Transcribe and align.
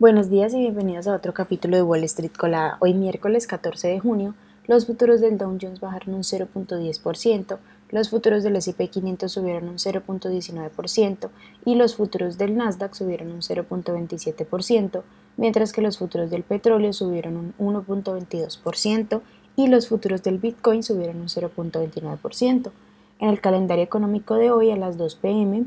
Buenos 0.00 0.28
días 0.28 0.52
y 0.52 0.58
bienvenidos 0.58 1.06
a 1.06 1.14
otro 1.14 1.32
capítulo 1.32 1.76
de 1.76 1.84
Wall 1.84 2.02
Street 2.02 2.32
Colada. 2.36 2.78
Hoy 2.80 2.94
miércoles 2.94 3.46
14 3.46 3.86
de 3.86 4.00
junio, 4.00 4.34
los 4.66 4.86
futuros 4.86 5.20
del 5.20 5.38
Dow 5.38 5.56
Jones 5.62 5.78
bajaron 5.78 6.16
un 6.16 6.22
0.10%, 6.22 7.58
los 7.90 8.10
futuros 8.10 8.42
del 8.42 8.56
S&P 8.56 8.88
500 8.88 9.30
subieron 9.30 9.68
un 9.68 9.76
0.19% 9.76 11.28
y 11.64 11.76
los 11.76 11.94
futuros 11.94 12.38
del 12.38 12.56
Nasdaq 12.56 12.92
subieron 12.92 13.30
un 13.30 13.40
0.27%, 13.40 15.02
mientras 15.36 15.72
que 15.72 15.80
los 15.80 15.98
futuros 15.98 16.28
del 16.28 16.42
petróleo 16.42 16.92
subieron 16.92 17.54
un 17.56 17.74
1.22% 17.74 19.20
y 19.54 19.68
los 19.68 19.86
futuros 19.86 20.24
del 20.24 20.38
Bitcoin 20.38 20.82
subieron 20.82 21.20
un 21.20 21.28
0.29%. 21.28 22.72
En 23.20 23.28
el 23.28 23.40
calendario 23.40 23.84
económico 23.84 24.34
de 24.34 24.50
hoy 24.50 24.72
a 24.72 24.76
las 24.76 24.98
2 24.98 25.14
pm 25.14 25.66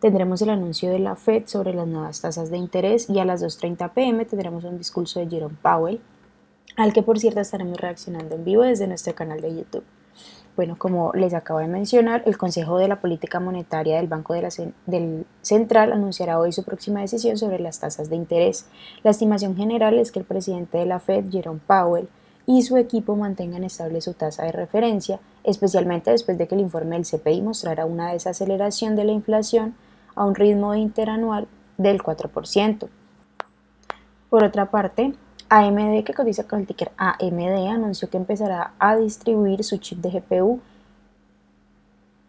tendremos 0.00 0.42
el 0.42 0.50
anuncio 0.50 0.90
de 0.90 0.98
la 0.98 1.16
Fed 1.16 1.44
sobre 1.46 1.74
las 1.74 1.86
nuevas 1.86 2.20
tasas 2.20 2.50
de 2.50 2.56
interés 2.56 3.08
y 3.10 3.18
a 3.18 3.24
las 3.24 3.42
2.30 3.42 3.92
pm 3.92 4.24
tendremos 4.24 4.64
un 4.64 4.78
discurso 4.78 5.20
de 5.20 5.28
Jerome 5.28 5.56
Powell, 5.60 6.00
al 6.76 6.92
que 6.92 7.02
por 7.02 7.18
cierto 7.18 7.40
estaremos 7.40 7.80
reaccionando 7.80 8.36
en 8.36 8.44
vivo 8.44 8.62
desde 8.62 8.86
nuestro 8.86 9.14
canal 9.14 9.40
de 9.40 9.56
YouTube. 9.56 9.84
Bueno, 10.56 10.76
como 10.76 11.12
les 11.12 11.34
acabo 11.34 11.60
de 11.60 11.68
mencionar, 11.68 12.24
el 12.26 12.36
Consejo 12.36 12.78
de 12.78 12.88
la 12.88 13.00
Política 13.00 13.38
Monetaria 13.38 13.96
del 13.96 14.08
Banco 14.08 14.34
del 14.34 15.24
Central 15.40 15.92
anunciará 15.92 16.40
hoy 16.40 16.50
su 16.50 16.64
próxima 16.64 17.00
decisión 17.00 17.38
sobre 17.38 17.60
las 17.60 17.78
tasas 17.78 18.10
de 18.10 18.16
interés. 18.16 18.66
La 19.04 19.12
estimación 19.12 19.54
general 19.54 20.00
es 20.00 20.10
que 20.10 20.18
el 20.18 20.24
presidente 20.24 20.78
de 20.78 20.86
la 20.86 20.98
Fed, 20.98 21.26
Jerome 21.30 21.60
Powell, 21.64 22.08
y 22.44 22.62
su 22.62 22.76
equipo 22.76 23.14
mantengan 23.14 23.62
estable 23.62 24.00
su 24.00 24.14
tasa 24.14 24.46
de 24.46 24.52
referencia, 24.52 25.20
especialmente 25.44 26.10
después 26.10 26.38
de 26.38 26.48
que 26.48 26.56
el 26.56 26.62
informe 26.62 26.96
del 26.96 27.06
CPI 27.06 27.42
mostrara 27.42 27.86
una 27.86 28.12
desaceleración 28.12 28.96
de 28.96 29.04
la 29.04 29.12
inflación 29.12 29.76
a 30.18 30.24
un 30.24 30.34
ritmo 30.34 30.74
interanual 30.74 31.46
del 31.76 32.02
4%. 32.02 32.88
Por 34.28 34.44
otra 34.44 34.70
parte, 34.70 35.14
AMD, 35.48 36.04
que 36.04 36.12
cotiza 36.14 36.44
con 36.44 36.60
el 36.60 36.66
ticker 36.66 36.90
AMD, 36.96 37.68
anunció 37.68 38.10
que 38.10 38.16
empezará 38.16 38.74
a 38.78 38.96
distribuir 38.96 39.64
su 39.64 39.78
chip 39.78 39.98
de 40.00 40.10
GPU 40.10 40.60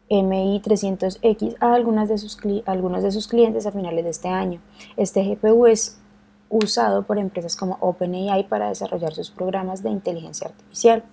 MI300X 0.09 1.57
a 1.59 2.05
de 2.05 2.17
sus, 2.17 2.37
algunos 2.65 3.03
de 3.03 3.11
sus 3.11 3.27
clientes 3.27 3.65
a 3.65 3.71
finales 3.71 4.03
de 4.03 4.09
este 4.11 4.29
año. 4.29 4.59
Este 4.95 5.23
GPU 5.23 5.67
es 5.67 5.99
usado 6.49 7.03
por 7.03 7.17
empresas 7.19 7.55
como 7.55 7.77
OpenAI 7.79 8.47
para 8.47 8.69
desarrollar 8.69 9.13
sus 9.13 9.29
programas 9.29 9.83
de 9.83 9.89
inteligencia 9.89 10.47
artificial. 10.47 11.03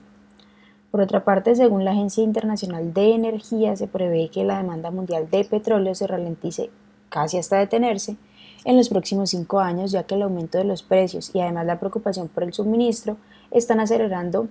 Por 0.90 1.00
otra 1.00 1.24
parte, 1.24 1.54
según 1.54 1.84
la 1.84 1.92
Agencia 1.92 2.22
Internacional 2.22 2.94
de 2.94 3.14
Energía, 3.14 3.76
se 3.76 3.88
prevé 3.88 4.28
que 4.28 4.44
la 4.44 4.58
demanda 4.58 4.90
mundial 4.90 5.28
de 5.30 5.44
petróleo 5.44 5.94
se 5.94 6.06
ralentice 6.06 6.70
casi 7.08 7.38
hasta 7.38 7.58
detenerse 7.58 8.16
en 8.64 8.76
los 8.76 8.88
próximos 8.88 9.30
cinco 9.30 9.60
años, 9.60 9.92
ya 9.92 10.04
que 10.04 10.14
el 10.14 10.22
aumento 10.22 10.58
de 10.58 10.64
los 10.64 10.82
precios 10.82 11.30
y 11.34 11.40
además 11.40 11.66
la 11.66 11.78
preocupación 11.78 12.28
por 12.28 12.42
el 12.42 12.52
suministro 12.52 13.16
están 13.50 13.80
acelerando 13.80 14.48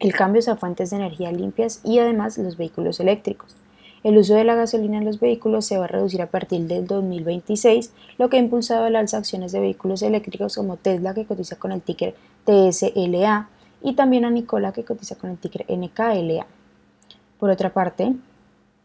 el 0.00 0.12
cambio 0.12 0.42
a 0.50 0.56
fuentes 0.56 0.90
de 0.90 0.96
energía 0.96 1.32
limpias 1.32 1.80
y 1.84 1.98
además 1.98 2.38
los 2.38 2.56
vehículos 2.56 3.00
eléctricos. 3.00 3.56
El 4.02 4.18
uso 4.18 4.34
de 4.34 4.44
la 4.44 4.54
gasolina 4.54 4.98
en 4.98 5.04
los 5.04 5.18
vehículos 5.18 5.66
se 5.66 5.78
va 5.78 5.84
a 5.84 5.88
reducir 5.88 6.22
a 6.22 6.30
partir 6.30 6.60
del 6.62 6.86
2026, 6.86 7.92
lo 8.18 8.28
que 8.28 8.36
ha 8.36 8.40
impulsado 8.40 8.86
el 8.86 8.94
alza 8.94 9.16
acciones 9.16 9.52
de 9.52 9.60
vehículos 9.60 10.02
eléctricos 10.02 10.54
como 10.54 10.76
Tesla, 10.76 11.14
que 11.14 11.24
cotiza 11.24 11.56
con 11.56 11.72
el 11.72 11.82
ticker 11.82 12.14
TSLA, 12.44 13.48
y 13.82 13.94
también 13.94 14.24
a 14.24 14.30
Nicola 14.30 14.72
que 14.72 14.84
cotiza 14.84 15.16
con 15.16 15.30
el 15.30 15.38
ticker 15.38 15.66
NKLA. 15.68 16.46
Por 17.38 17.50
otra 17.50 17.72
parte, 17.72 18.14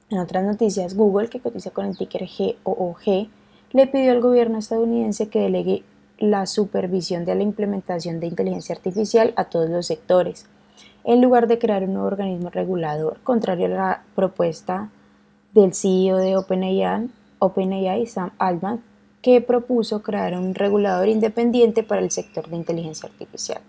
en 0.09 0.17
otras 0.17 0.43
noticias, 0.43 0.95
Google, 0.95 1.29
que 1.29 1.39
cotiza 1.39 1.71
con 1.71 1.85
el 1.85 1.97
ticker 1.97 2.27
GOOG, 2.63 3.29
le 3.71 3.87
pidió 3.87 4.11
al 4.11 4.21
gobierno 4.21 4.59
estadounidense 4.59 5.29
que 5.29 5.39
delegue 5.39 5.83
la 6.19 6.45
supervisión 6.45 7.25
de 7.25 7.35
la 7.35 7.43
implementación 7.43 8.19
de 8.19 8.27
inteligencia 8.27 8.75
artificial 8.75 9.33
a 9.37 9.45
todos 9.45 9.69
los 9.69 9.87
sectores, 9.87 10.45
en 11.03 11.21
lugar 11.21 11.47
de 11.47 11.57
crear 11.57 11.83
un 11.83 11.93
nuevo 11.93 12.07
organismo 12.07 12.49
regulador, 12.49 13.19
contrario 13.23 13.67
a 13.67 13.69
la 13.69 14.03
propuesta 14.15 14.89
del 15.53 15.73
CEO 15.73 16.17
de 16.17 16.37
OpenAI, 16.37 17.09
OpenAI 17.39 18.05
Sam 18.05 18.31
Altman, 18.37 18.83
que 19.21 19.41
propuso 19.41 20.01
crear 20.01 20.33
un 20.33 20.55
regulador 20.55 21.07
independiente 21.07 21.83
para 21.83 22.01
el 22.01 22.11
sector 22.11 22.49
de 22.49 22.57
inteligencia 22.57 23.09
artificial. 23.09 23.61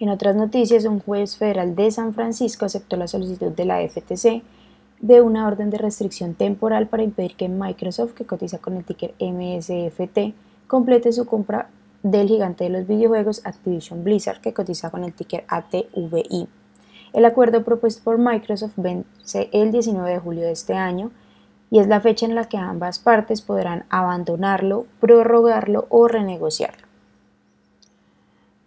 En 0.00 0.10
otras 0.10 0.36
noticias, 0.36 0.84
un 0.84 1.00
juez 1.00 1.36
federal 1.36 1.74
de 1.74 1.90
San 1.90 2.14
Francisco 2.14 2.64
aceptó 2.64 2.96
la 2.96 3.08
solicitud 3.08 3.50
de 3.50 3.64
la 3.64 3.80
FTC 3.80 4.42
de 5.00 5.20
una 5.20 5.46
orden 5.46 5.70
de 5.70 5.78
restricción 5.78 6.34
temporal 6.34 6.86
para 6.86 7.02
impedir 7.02 7.34
que 7.34 7.48
Microsoft, 7.48 8.14
que 8.14 8.24
cotiza 8.24 8.58
con 8.58 8.76
el 8.76 8.84
ticker 8.84 9.14
MSFT, 9.20 10.34
complete 10.68 11.12
su 11.12 11.26
compra 11.26 11.70
del 12.04 12.28
gigante 12.28 12.64
de 12.64 12.70
los 12.70 12.86
videojuegos 12.86 13.44
Activision 13.44 14.04
Blizzard, 14.04 14.40
que 14.40 14.54
cotiza 14.54 14.90
con 14.90 15.02
el 15.02 15.12
ticker 15.12 15.44
ATVI. 15.48 16.48
El 17.12 17.24
acuerdo 17.24 17.64
propuesto 17.64 18.04
por 18.04 18.18
Microsoft 18.18 18.74
vence 18.76 19.48
el 19.52 19.72
19 19.72 20.10
de 20.10 20.18
julio 20.20 20.44
de 20.44 20.52
este 20.52 20.74
año 20.74 21.10
y 21.70 21.80
es 21.80 21.88
la 21.88 22.00
fecha 22.00 22.24
en 22.24 22.36
la 22.36 22.44
que 22.44 22.56
ambas 22.56 23.00
partes 23.00 23.42
podrán 23.42 23.84
abandonarlo, 23.90 24.86
prorrogarlo 25.00 25.86
o 25.88 26.06
renegociarlo. 26.06 26.86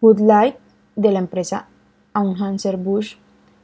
Bud 0.01 0.19
Light 0.19 0.55
de 0.95 1.11
la 1.11 1.19
empresa 1.19 1.67
Anheuser-Busch, 2.13 3.17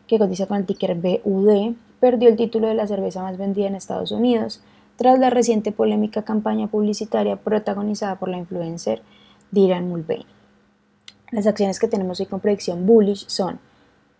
que 0.07 0.19
cotiza 0.19 0.45
con 0.47 0.57
el 0.57 0.65
ticker 0.65 0.95
BUD, 0.95 1.75
perdió 1.99 2.29
el 2.29 2.35
título 2.35 2.67
de 2.67 2.75
la 2.75 2.88
cerveza 2.88 3.21
más 3.21 3.38
vendida 3.38 3.67
en 3.67 3.75
Estados 3.75 4.11
Unidos 4.11 4.61
tras 4.95 5.19
la 5.19 5.29
reciente 5.29 5.71
polémica 5.71 6.23
campaña 6.23 6.67
publicitaria 6.67 7.35
protagonizada 7.35 8.15
por 8.15 8.29
la 8.29 8.38
influencer 8.38 9.01
Diran 9.51 9.88
Mulvaney. 9.88 10.25
Las 11.31 11.45
acciones 11.45 11.79
que 11.79 11.88
tenemos 11.88 12.19
hoy 12.19 12.25
con 12.25 12.39
predicción 12.39 12.85
bullish 12.85 13.27
son 13.27 13.59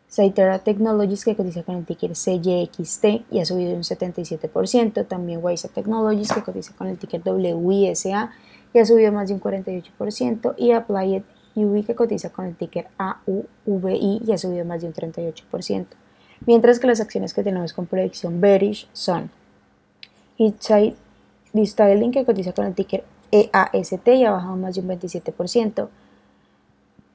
Cytera 0.10 0.60
Technologies 0.60 1.26
que 1.26 1.36
cotiza 1.36 1.64
con 1.64 1.76
el 1.76 1.86
ticker 1.86 2.16
CYXT 2.16 3.06
y 3.32 3.40
ha 3.40 3.46
subido 3.46 3.74
un 3.76 3.84
77%, 3.84 5.08
también 5.08 5.40
Wisa 5.44 5.68
Technologies 5.68 6.32
que 6.32 6.44
cotiza 6.44 6.74
con 6.76 6.88
el 6.88 6.98
ticker 6.98 7.22
WISA 7.26 8.32
y 8.74 8.80
ha 8.80 8.86
subido 8.86 9.12
más 9.12 9.30
de 9.30 9.34
un 9.34 9.42
48% 9.42 10.54
y 10.58 10.72
Applied 10.72 11.24
UV 11.66 11.86
que 11.86 11.96
cotiza 11.96 12.30
con 12.30 12.46
el 12.46 12.56
ticker 12.56 12.88
AUVI 12.98 14.22
y 14.26 14.32
ha 14.32 14.38
subido 14.38 14.64
más 14.66 14.82
de 14.82 14.88
un 14.88 14.94
38%, 14.94 15.86
mientras 16.46 16.80
que 16.80 16.88
las 16.88 17.02
acciones 17.02 17.34
que 17.34 17.44
tenemos 17.44 17.74
con 17.74 17.88
predicción 17.88 18.40
bearish 18.40 18.88
son 18.94 19.30
Hitside 20.38 20.96
Styling 21.56 22.12
que 22.12 22.26
cotiza 22.26 22.54
con 22.54 22.66
el 22.66 22.76
ticker 22.76 23.04
EAST 23.32 24.08
y 24.08 24.24
ha 24.24 24.32
bajado 24.32 24.56
más 24.56 24.76
de 24.76 24.82
un 24.82 24.88
27%, 24.88 25.90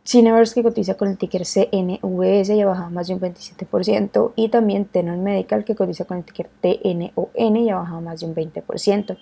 Cineverse 0.05 0.55
que 0.55 0.65
cotiza 0.65 0.95
con 0.95 1.09
el 1.09 1.17
ticker 1.17 1.43
CNVS 1.45 2.51
y 2.51 2.61
ha 2.61 2.67
bajado 2.67 2.91
más 2.91 3.07
de 3.07 3.15
un 3.15 3.21
27% 3.21 4.33
y 4.35 4.49
también 4.49 4.85
Tenon 4.85 5.23
Medical 5.23 5.65
que 5.65 5.77
cotiza 5.77 6.07
con 6.07 6.19
el 6.19 6.25
ticker 6.25 6.51
TNON 6.61 7.57
y 7.57 7.71
ha 7.71 7.77
bajado 7.77 8.01
más 8.01 8.21
de 8.21 8.27
un 8.27 8.35
20%. 8.35 9.17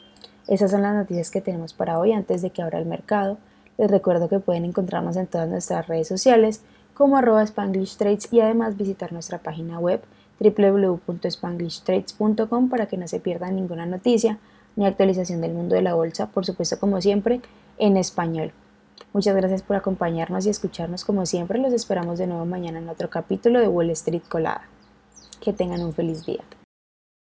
Esas 0.49 0.71
son 0.71 0.83
las 0.83 0.95
noticias 0.95 1.31
que 1.31 1.43
tenemos 1.43 1.75
para 1.75 1.99
hoy 1.99 2.13
antes 2.13 2.41
de 2.41 2.49
que 2.49 2.63
abra 2.63 2.79
el 2.79 2.87
mercado. 2.87 3.37
Les 3.81 3.91
recuerdo 3.91 4.29
que 4.29 4.39
pueden 4.41 4.67
encontrarnos 4.67 5.17
en 5.17 5.27
todas 5.27 5.49
nuestras 5.49 5.89
redes 5.89 6.07
sociales 6.07 6.61
como 6.93 7.17
arroba 7.17 7.47
y 7.47 8.41
además 8.41 8.77
visitar 8.77 9.11
nuestra 9.11 9.39
página 9.39 9.79
web 9.79 10.03
www.spanglishtrades.com 10.39 12.69
para 12.69 12.85
que 12.85 12.99
no 12.99 13.09
se 13.09 13.21
pierdan 13.21 13.57
ninguna 13.57 13.87
noticia 13.87 14.39
ni 14.77 14.85
actualización 14.85 15.41
del 15.41 15.55
mundo 15.55 15.77
de 15.77 15.81
la 15.81 15.95
bolsa, 15.95 16.27
por 16.27 16.45
supuesto 16.45 16.79
como 16.79 17.01
siempre 17.01 17.41
en 17.79 17.97
español. 17.97 18.53
Muchas 19.15 19.35
gracias 19.35 19.63
por 19.63 19.77
acompañarnos 19.77 20.45
y 20.45 20.51
escucharnos 20.51 21.07
como 21.07 21.25
siempre. 21.25 21.59
Los 21.59 21.73
esperamos 21.73 22.19
de 22.19 22.27
nuevo 22.27 22.45
mañana 22.45 22.81
en 22.81 22.89
otro 22.91 23.09
capítulo 23.09 23.61
de 23.61 23.69
Wall 23.69 23.89
Street 23.89 24.25
Colada. 24.29 24.69
Que 25.41 25.55
tengan 25.55 25.81
un 25.81 25.95
feliz 25.95 26.27
día. 26.27 26.45